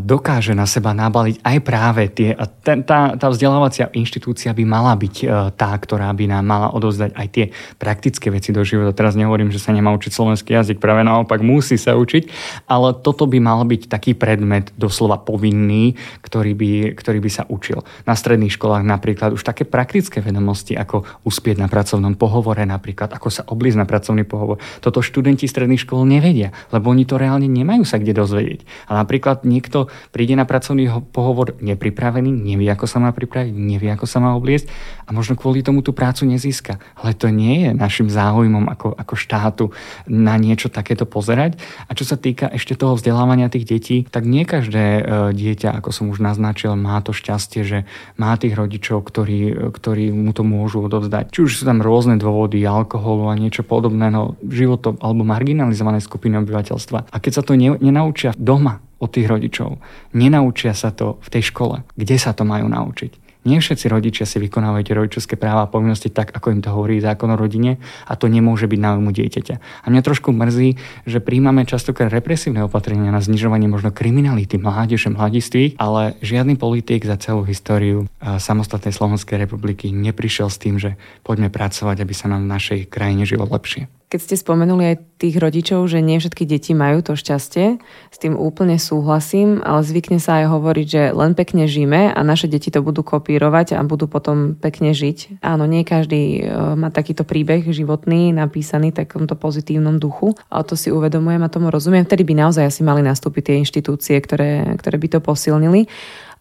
[0.00, 2.32] dokáže na seba nabaliť aj práve tie.
[2.32, 6.68] A ten, tá, tá vzdelávacia inštitúcia by mala byť e, tá, ktorá by nám mala
[6.72, 7.44] odozdať aj tie
[7.76, 8.96] praktické veci do života.
[8.96, 12.32] Teraz nehovorím, že sa nemá učiť slovenský jazyk, práve naopak musí sa učiť,
[12.64, 17.84] ale toto by mal byť taký predmet doslova povinný, ktorý by, ktorý by sa učil.
[18.08, 23.10] Na stredných školách napríklad už také praktické vedomosti, ako uspieť na pracovnom pohovore, pohovore napríklad,
[23.10, 24.62] ako sa oblísť na pracovný pohovor.
[24.78, 28.62] Toto študenti stredných škôl nevedia, lebo oni to reálne nemajú sa kde dozvedieť.
[28.86, 34.06] A napríklad niekto príde na pracovný pohovor nepripravený, nevie, ako sa má pripraviť, nevie, ako
[34.06, 34.70] sa má obliecť
[35.04, 36.78] a možno kvôli tomu tú prácu nezíska.
[36.94, 39.64] Ale to nie je našim záujmom ako, ako štátu
[40.06, 41.58] na niečo takéto pozerať.
[41.90, 45.02] A čo sa týka ešte toho vzdelávania tých detí, tak nie každé e,
[45.34, 47.78] dieťa, ako som už naznačil, má to šťastie, že
[48.14, 51.34] má tých rodičov, ktorí, ktorí mu to môžu odovzdať.
[51.34, 56.04] Či už sú tam rôzne dôvody, vody, alkoholu a niečo podobné, no životom alebo marginalizované
[56.04, 57.08] skupiny obyvateľstva.
[57.08, 59.80] A keď sa to ne, nenaučia doma od tých rodičov,
[60.12, 63.23] nenaučia sa to v tej škole, kde sa to majú naučiť?
[63.44, 67.28] Nie všetci rodičia si vykonávajú rodičovské práva a povinnosti tak, ako im to hovorí zákon
[67.28, 67.76] o rodine
[68.08, 69.84] a to nemôže byť na umu dieťaťa.
[69.84, 75.76] A mňa trošku mrzí, že príjmame častokrát represívne opatrenia na znižovanie možno kriminality mládeže, mladistvých,
[75.76, 82.00] ale žiadny politik za celú históriu samostatnej Slovenskej republiky neprišiel s tým, že poďme pracovať,
[82.00, 83.88] aby sa nám v našej krajine žilo lepšie.
[84.12, 87.80] Keď ste spomenuli aj tých rodičov, že nie všetky deti majú to šťastie,
[88.12, 92.46] s tým úplne súhlasím, ale zvykne sa aj hovoriť, že len pekne žijeme a naše
[92.46, 95.40] deti to budú kopírovať a budú potom pekne žiť.
[95.42, 100.76] Áno, nie každý e, má takýto príbeh životný napísaný v takomto pozitívnom duchu, ale to
[100.76, 102.04] si uvedomujem a tomu rozumiem.
[102.06, 105.88] Vtedy by naozaj asi mali nastúpiť tie inštitúcie, ktoré, ktoré by to posilnili.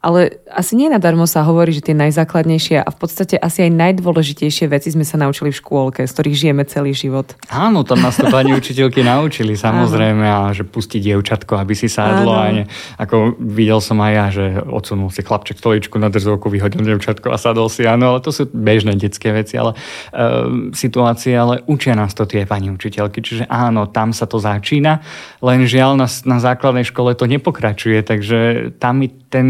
[0.04, 4.68] Ale asi nie nadarmo sa hovorí, že tie najzákladnejšie a v podstate asi aj najdôležitejšie
[4.68, 7.32] veci sme sa naučili v škôlke, z ktorých žijeme celý život.
[7.48, 12.36] Áno, tam nás to pani učiteľky naučili, samozrejme, a že pustiť dievčatko, aby si sadlo.
[12.36, 12.64] A ne,
[13.00, 17.40] ako videl som aj ja, že odsunul si chlapček stoličku na drzovku, vyhodil dievčatko a
[17.40, 17.88] sadol si.
[17.88, 19.72] Áno, ale to sú bežné detské veci, ale
[20.12, 23.24] e, situácie, ale učia nás to tie pani učiteľky.
[23.24, 25.00] Čiže áno, tam sa to začína,
[25.40, 28.40] len žiaľ na, na základnej škole to nepokračuje, takže
[28.84, 29.48] tam mi, ten,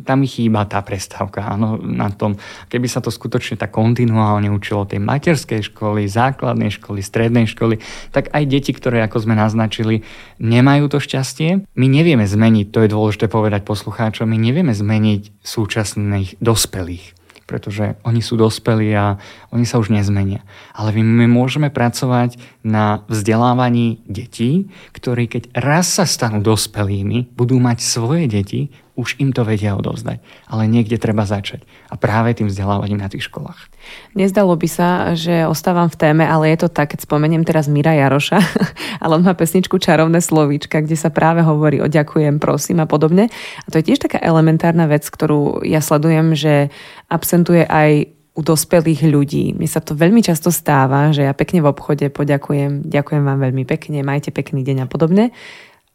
[0.00, 2.40] tam mi chýba tá prestávka áno, na tom.
[2.72, 7.76] Keby sa to skutočne tak kontinuálne učilo tej materskej školy, základnej školy, strednej školy,
[8.16, 10.00] tak aj deti, ktoré, ako sme naznačili,
[10.40, 11.68] nemajú to šťastie.
[11.76, 17.12] My nevieme zmeniť, to je dôležité povedať poslucháčom, my nevieme zmeniť súčasných dospelých
[17.46, 19.22] pretože oni sú dospelí a
[19.54, 20.42] oni sa už nezmenia.
[20.74, 27.78] Ale my môžeme pracovať na vzdelávaní detí, ktorí keď raz sa stanú dospelými, budú mať
[27.86, 30.24] svoje deti, už im to vedia odovzdať.
[30.48, 31.62] Ale niekde treba začať.
[31.92, 33.68] A práve tým vzdelávaním na tých školách.
[34.16, 37.92] Nezdalo by sa, že ostávam v téme, ale je to tak, keď spomeniem teraz Mira
[37.92, 38.40] Jaroša,
[39.04, 43.28] ale on má pesničku Čarovné slovíčka, kde sa práve hovorí o ďakujem, prosím a podobne.
[43.62, 46.72] A to je tiež taká elementárna vec, ktorú ja sledujem, že
[47.12, 49.56] absentuje aj u dospelých ľudí.
[49.56, 53.64] Mne sa to veľmi často stáva, že ja pekne v obchode poďakujem, ďakujem vám veľmi
[53.64, 55.32] pekne, majte pekný deň a podobne.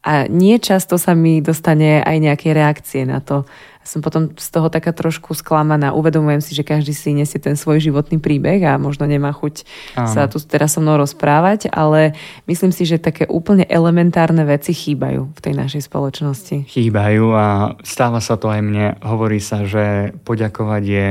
[0.02, 3.46] A nie často sa mi dostane aj nejaké reakcie na to
[3.82, 5.92] som potom z toho taká trošku sklamaná.
[5.98, 9.66] Uvedomujem si, že každý si nesie ten svoj životný príbeh a možno nemá chuť
[9.98, 10.10] Áno.
[10.10, 12.14] sa tu teraz so mnou rozprávať, ale
[12.46, 16.70] myslím si, že také úplne elementárne veci chýbajú v tej našej spoločnosti.
[16.70, 17.48] Chýbajú a
[17.82, 19.02] stáva sa to aj mne.
[19.02, 21.06] Hovorí sa, že poďakovať je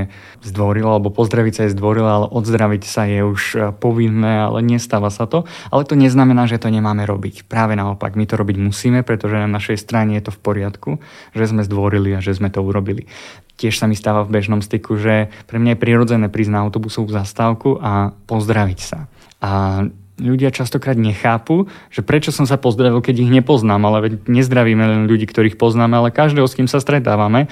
[0.47, 3.43] zdvorilo, alebo pozdraviť sa je zdvorilo, ale odzdraviť sa je už
[3.83, 5.45] povinné, ale nestáva sa to.
[5.69, 7.45] Ale to neznamená, že to nemáme robiť.
[7.51, 10.91] Práve naopak, my to robiť musíme, pretože na našej strane je to v poriadku,
[11.35, 13.09] že sme zdvorili a že sme to to urobili.
[13.57, 17.09] Tiež sa mi stáva v bežnom styku, že pre mňa je prirodzené prísť na autobusovú
[17.09, 19.09] zastávku a pozdraviť sa.
[19.41, 19.85] A
[20.21, 25.25] ľudia častokrát nechápu, že prečo som sa pozdravil, keď ich nepoznám, ale nezdravíme len ľudí,
[25.25, 27.49] ktorých poznáme, ale každého, s kým sa stretávame.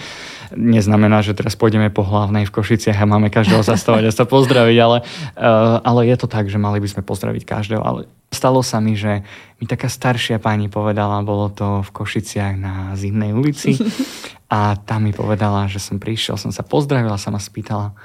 [0.53, 4.77] Neznamená, že teraz pôjdeme po hlavnej v Košiciach a máme každého zastavať a sa pozdraviť,
[4.79, 7.81] ale, uh, ale je to tak, že mali by sme pozdraviť každého.
[7.81, 9.25] Ale stalo sa mi, že
[9.57, 13.81] mi taká staršia pani povedala, bolo to v Košiciach na Zimnej ulici
[14.53, 17.97] a tam mi povedala, že som prišiel, som sa pozdravila, sa ma spýtala,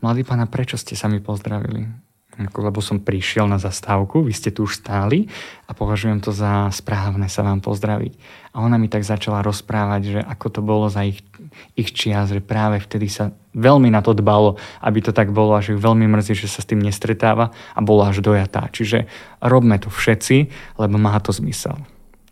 [0.00, 2.05] mladý pána, prečo ste sa mi pozdravili?
[2.36, 5.24] Lebo som prišiel na zastávku, vy ste tu už stáli
[5.64, 8.12] a považujem to za správne sa vám pozdraviť.
[8.52, 11.24] A ona mi tak začala rozprávať, že ako to bolo za ich,
[11.72, 15.64] ich čias, že práve vtedy sa veľmi na to dbalo, aby to tak bolo a
[15.64, 18.68] že veľmi mrzí, že sa s tým nestretáva a bola až dojatá.
[18.68, 19.08] Čiže
[19.40, 20.36] robme to všetci,
[20.76, 21.80] lebo má to zmysel.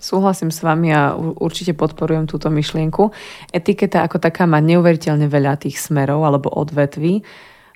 [0.04, 3.08] Súhlasím s vami a určite podporujem túto myšlienku.
[3.56, 7.24] Etiketa ako taká má neuveriteľne veľa tých smerov alebo odvetví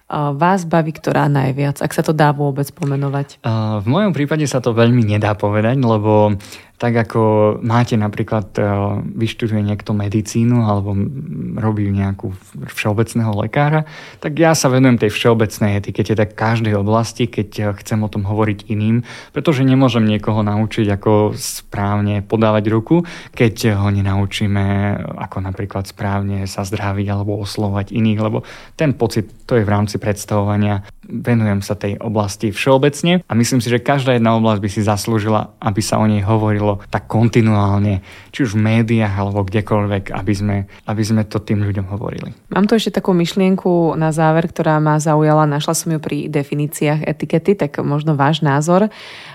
[0.09, 3.45] vás baví ktorá najviac, ak sa to dá vôbec pomenovať?
[3.85, 6.33] V mojom prípade sa to veľmi nedá povedať, lebo
[6.79, 7.23] tak ako
[7.59, 8.63] máte napríklad, e,
[9.19, 10.95] vyštuduje niekto medicínu alebo
[11.59, 12.31] robí nejakú
[12.71, 13.83] všeobecného lekára,
[14.23, 18.23] tak ja sa venujem tej všeobecnej etikete, tak každej oblasti, keď e, chcem o tom
[18.23, 19.03] hovoriť iným,
[19.35, 23.03] pretože nemôžem niekoho naučiť, ako správne podávať ruku,
[23.35, 24.65] keď ho nenaučíme,
[25.19, 28.47] ako napríklad správne sa zdraviť alebo oslovať iných, lebo
[28.79, 33.73] ten pocit, to je v rámci predstavovania venujem sa tej oblasti všeobecne a myslím si,
[33.73, 38.45] že každá jedna oblasť by si zaslúžila, aby sa o nej hovorilo tak kontinuálne, či
[38.45, 42.37] už v médiách alebo kdekoľvek, aby sme, aby sme to tým ľuďom hovorili.
[42.53, 45.49] Mám tu ešte takú myšlienku na záver, ktorá ma zaujala.
[45.49, 48.93] Našla som ju pri definíciách etikety, tak možno váš názor.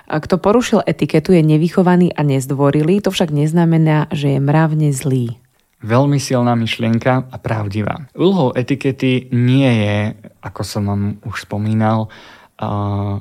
[0.08, 5.43] Kto porušil etiketu je nevychovaný a nezdvorilý, to však neznamená, že je mravne zlý.
[5.84, 8.08] Veľmi silná myšlienka a pravdivá.
[8.16, 9.98] Úlohou etikety nie je,
[10.40, 12.08] ako som vám už spomínal,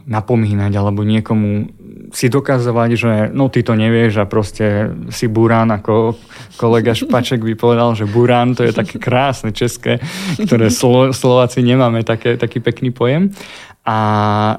[0.07, 1.72] napomínať alebo niekomu
[2.12, 6.20] si dokazovať, že no ty to nevieš a proste si burán, ako
[6.61, 9.98] kolega Špaček by povedal, že burán to je také krásne české,
[10.37, 13.33] ktoré Slo- Slováci nemáme také, taký pekný pojem.
[13.88, 13.98] A
[14.53, 14.55] e,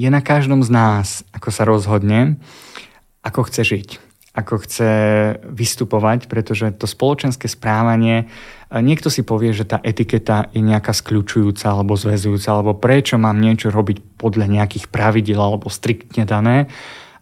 [0.00, 2.40] je na každom z nás, ako sa rozhodne,
[3.20, 4.03] ako chce žiť
[4.34, 4.90] ako chce
[5.46, 8.26] vystupovať, pretože to spoločenské správanie,
[8.74, 13.70] niekto si povie, že tá etiketa je nejaká skľúčujúca alebo zväzujúca, alebo prečo mám niečo
[13.70, 16.66] robiť podľa nejakých pravidel alebo striktne dané,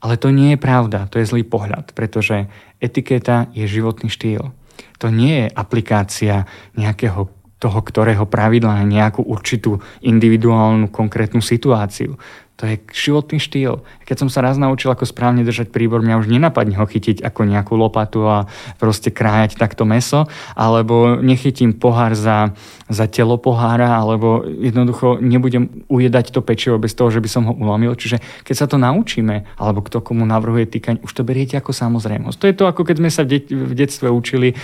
[0.01, 2.49] ale to nie je pravda, to je zlý pohľad, pretože
[2.81, 4.51] etiketa je životný štýl.
[4.99, 7.29] To nie je aplikácia nejakého
[7.63, 12.19] toho, ktorého pravidla na nejakú určitú individuálnu konkrétnu situáciu.
[12.61, 13.83] To je životný štýl.
[14.07, 17.49] Keď som sa raz naučil, ako správne držať príbor, mňa už nenapadne ho chytiť ako
[17.49, 22.55] nejakú lopatu a proste krájať takto meso, alebo nechytím pohár za,
[22.93, 27.57] za telo pohára, alebo jednoducho nebudem ujedať to pečivo bez toho, že by som ho
[27.57, 27.97] ulomil.
[27.97, 32.37] Čiže keď sa to naučíme, alebo kto komu navrhuje týkaň, už to beriete ako samozrejmosť.
[32.37, 34.57] To je to, ako keď sme sa v, de- v detstve učili e,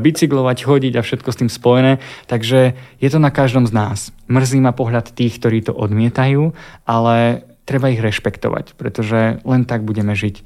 [0.00, 2.02] bicyklovať, chodiť a všetko s tým spojené.
[2.26, 3.98] Takže je to na každom z nás.
[4.24, 6.56] Mrzí ma pohľad tých, ktorí to odmietajú,
[6.88, 10.36] ale treba ich rešpektovať, pretože len tak budeme žiť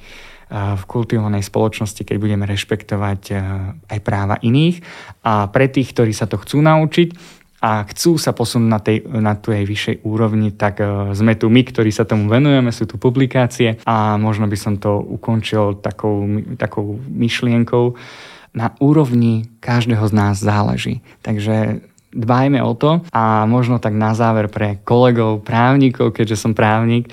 [0.48, 3.20] v kultivovanej spoločnosti, keď budeme rešpektovať
[3.84, 4.80] aj práva iných.
[5.20, 9.34] A pre tých, ktorí sa to chcú naučiť, a chcú sa posunúť na, tej, na
[9.34, 10.78] tej vyššej úrovni, tak
[11.10, 15.02] sme tu my, ktorí sa tomu venujeme, sú tu publikácie a možno by som to
[15.02, 16.22] ukončil takou,
[16.54, 17.98] takou myšlienkou.
[18.54, 21.02] Na úrovni každého z nás záleží.
[21.26, 21.82] Takže
[22.12, 27.12] dbajme o to a možno tak na záver pre kolegov, právnikov, keďže som právnik,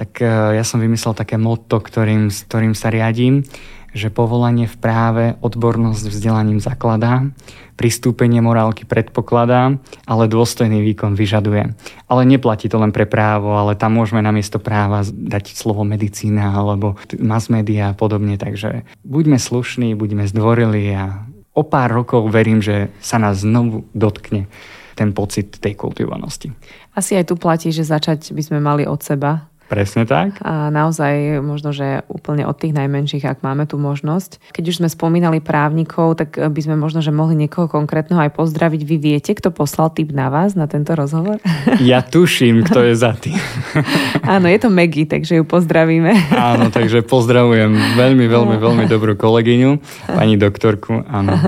[0.00, 3.44] tak e, ja som vymyslel také motto, ktorým, s ktorým sa riadím,
[3.90, 7.26] že povolanie v práve odbornosť vzdelaním zakladá,
[7.74, 11.74] pristúpenie morálky predpokladá, ale dôstojný výkon vyžaduje.
[12.06, 17.00] Ale neplatí to len pre právo, ale tam môžeme namiesto práva dať slovo medicína alebo
[17.18, 18.38] mass media a podobne.
[18.38, 21.24] Takže buďme slušní, buďme zdvorili a
[21.60, 24.48] o pár rokov verím, že sa nás znovu dotkne
[24.96, 26.52] ten pocit tej kultivovanosti.
[26.96, 30.42] Asi aj tu platí, že začať by sme mali od seba, Presne tak.
[30.42, 34.50] A naozaj možno, že úplne od tých najmenších, ak máme tú možnosť.
[34.50, 38.82] Keď už sme spomínali právnikov, tak by sme možno, že mohli niekoho konkrétneho aj pozdraviť.
[38.82, 41.38] Vy viete, kto poslal tip na vás, na tento rozhovor?
[41.80, 43.38] Ja tuším, kto je za tým.
[44.34, 46.12] Áno, je to Maggie, takže ju pozdravíme.
[46.50, 49.78] Áno, takže pozdravujem veľmi, veľmi, veľmi dobrú kolegyňu,
[50.10, 51.06] pani doktorku.
[51.06, 51.38] Áno.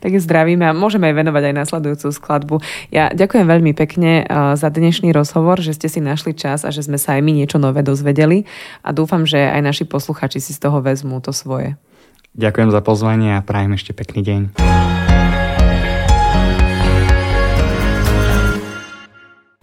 [0.00, 2.56] tak zdravíme a môžeme aj venovať aj nasledujúcu skladbu.
[2.88, 6.88] Ja ďakujem veľmi pekne eh, za dnešný rozhovor, že ste si našli čas a že
[6.88, 8.46] sme sa aj my niečo nové dozvedeli
[8.86, 11.74] a dúfam, že aj naši posluchači si z toho vezmú to svoje.
[12.38, 14.40] Ďakujem za pozvanie a prajem ešte pekný deň.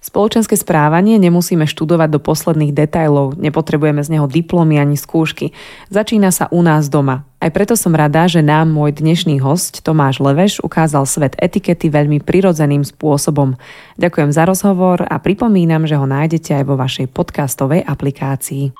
[0.07, 5.51] Spoločenské správanie nemusíme študovať do posledných detajlov, nepotrebujeme z neho diplomy ani skúšky.
[5.91, 7.27] Začína sa u nás doma.
[7.43, 12.23] Aj preto som rada, že nám môj dnešný host Tomáš Leveš ukázal svet etikety veľmi
[12.23, 13.59] prirodzeným spôsobom.
[13.99, 18.79] Ďakujem za rozhovor a pripomínam, že ho nájdete aj vo vašej podcastovej aplikácii.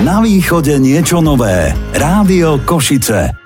[0.00, 1.76] Na východe niečo nové.
[1.92, 3.43] Rádio Košice.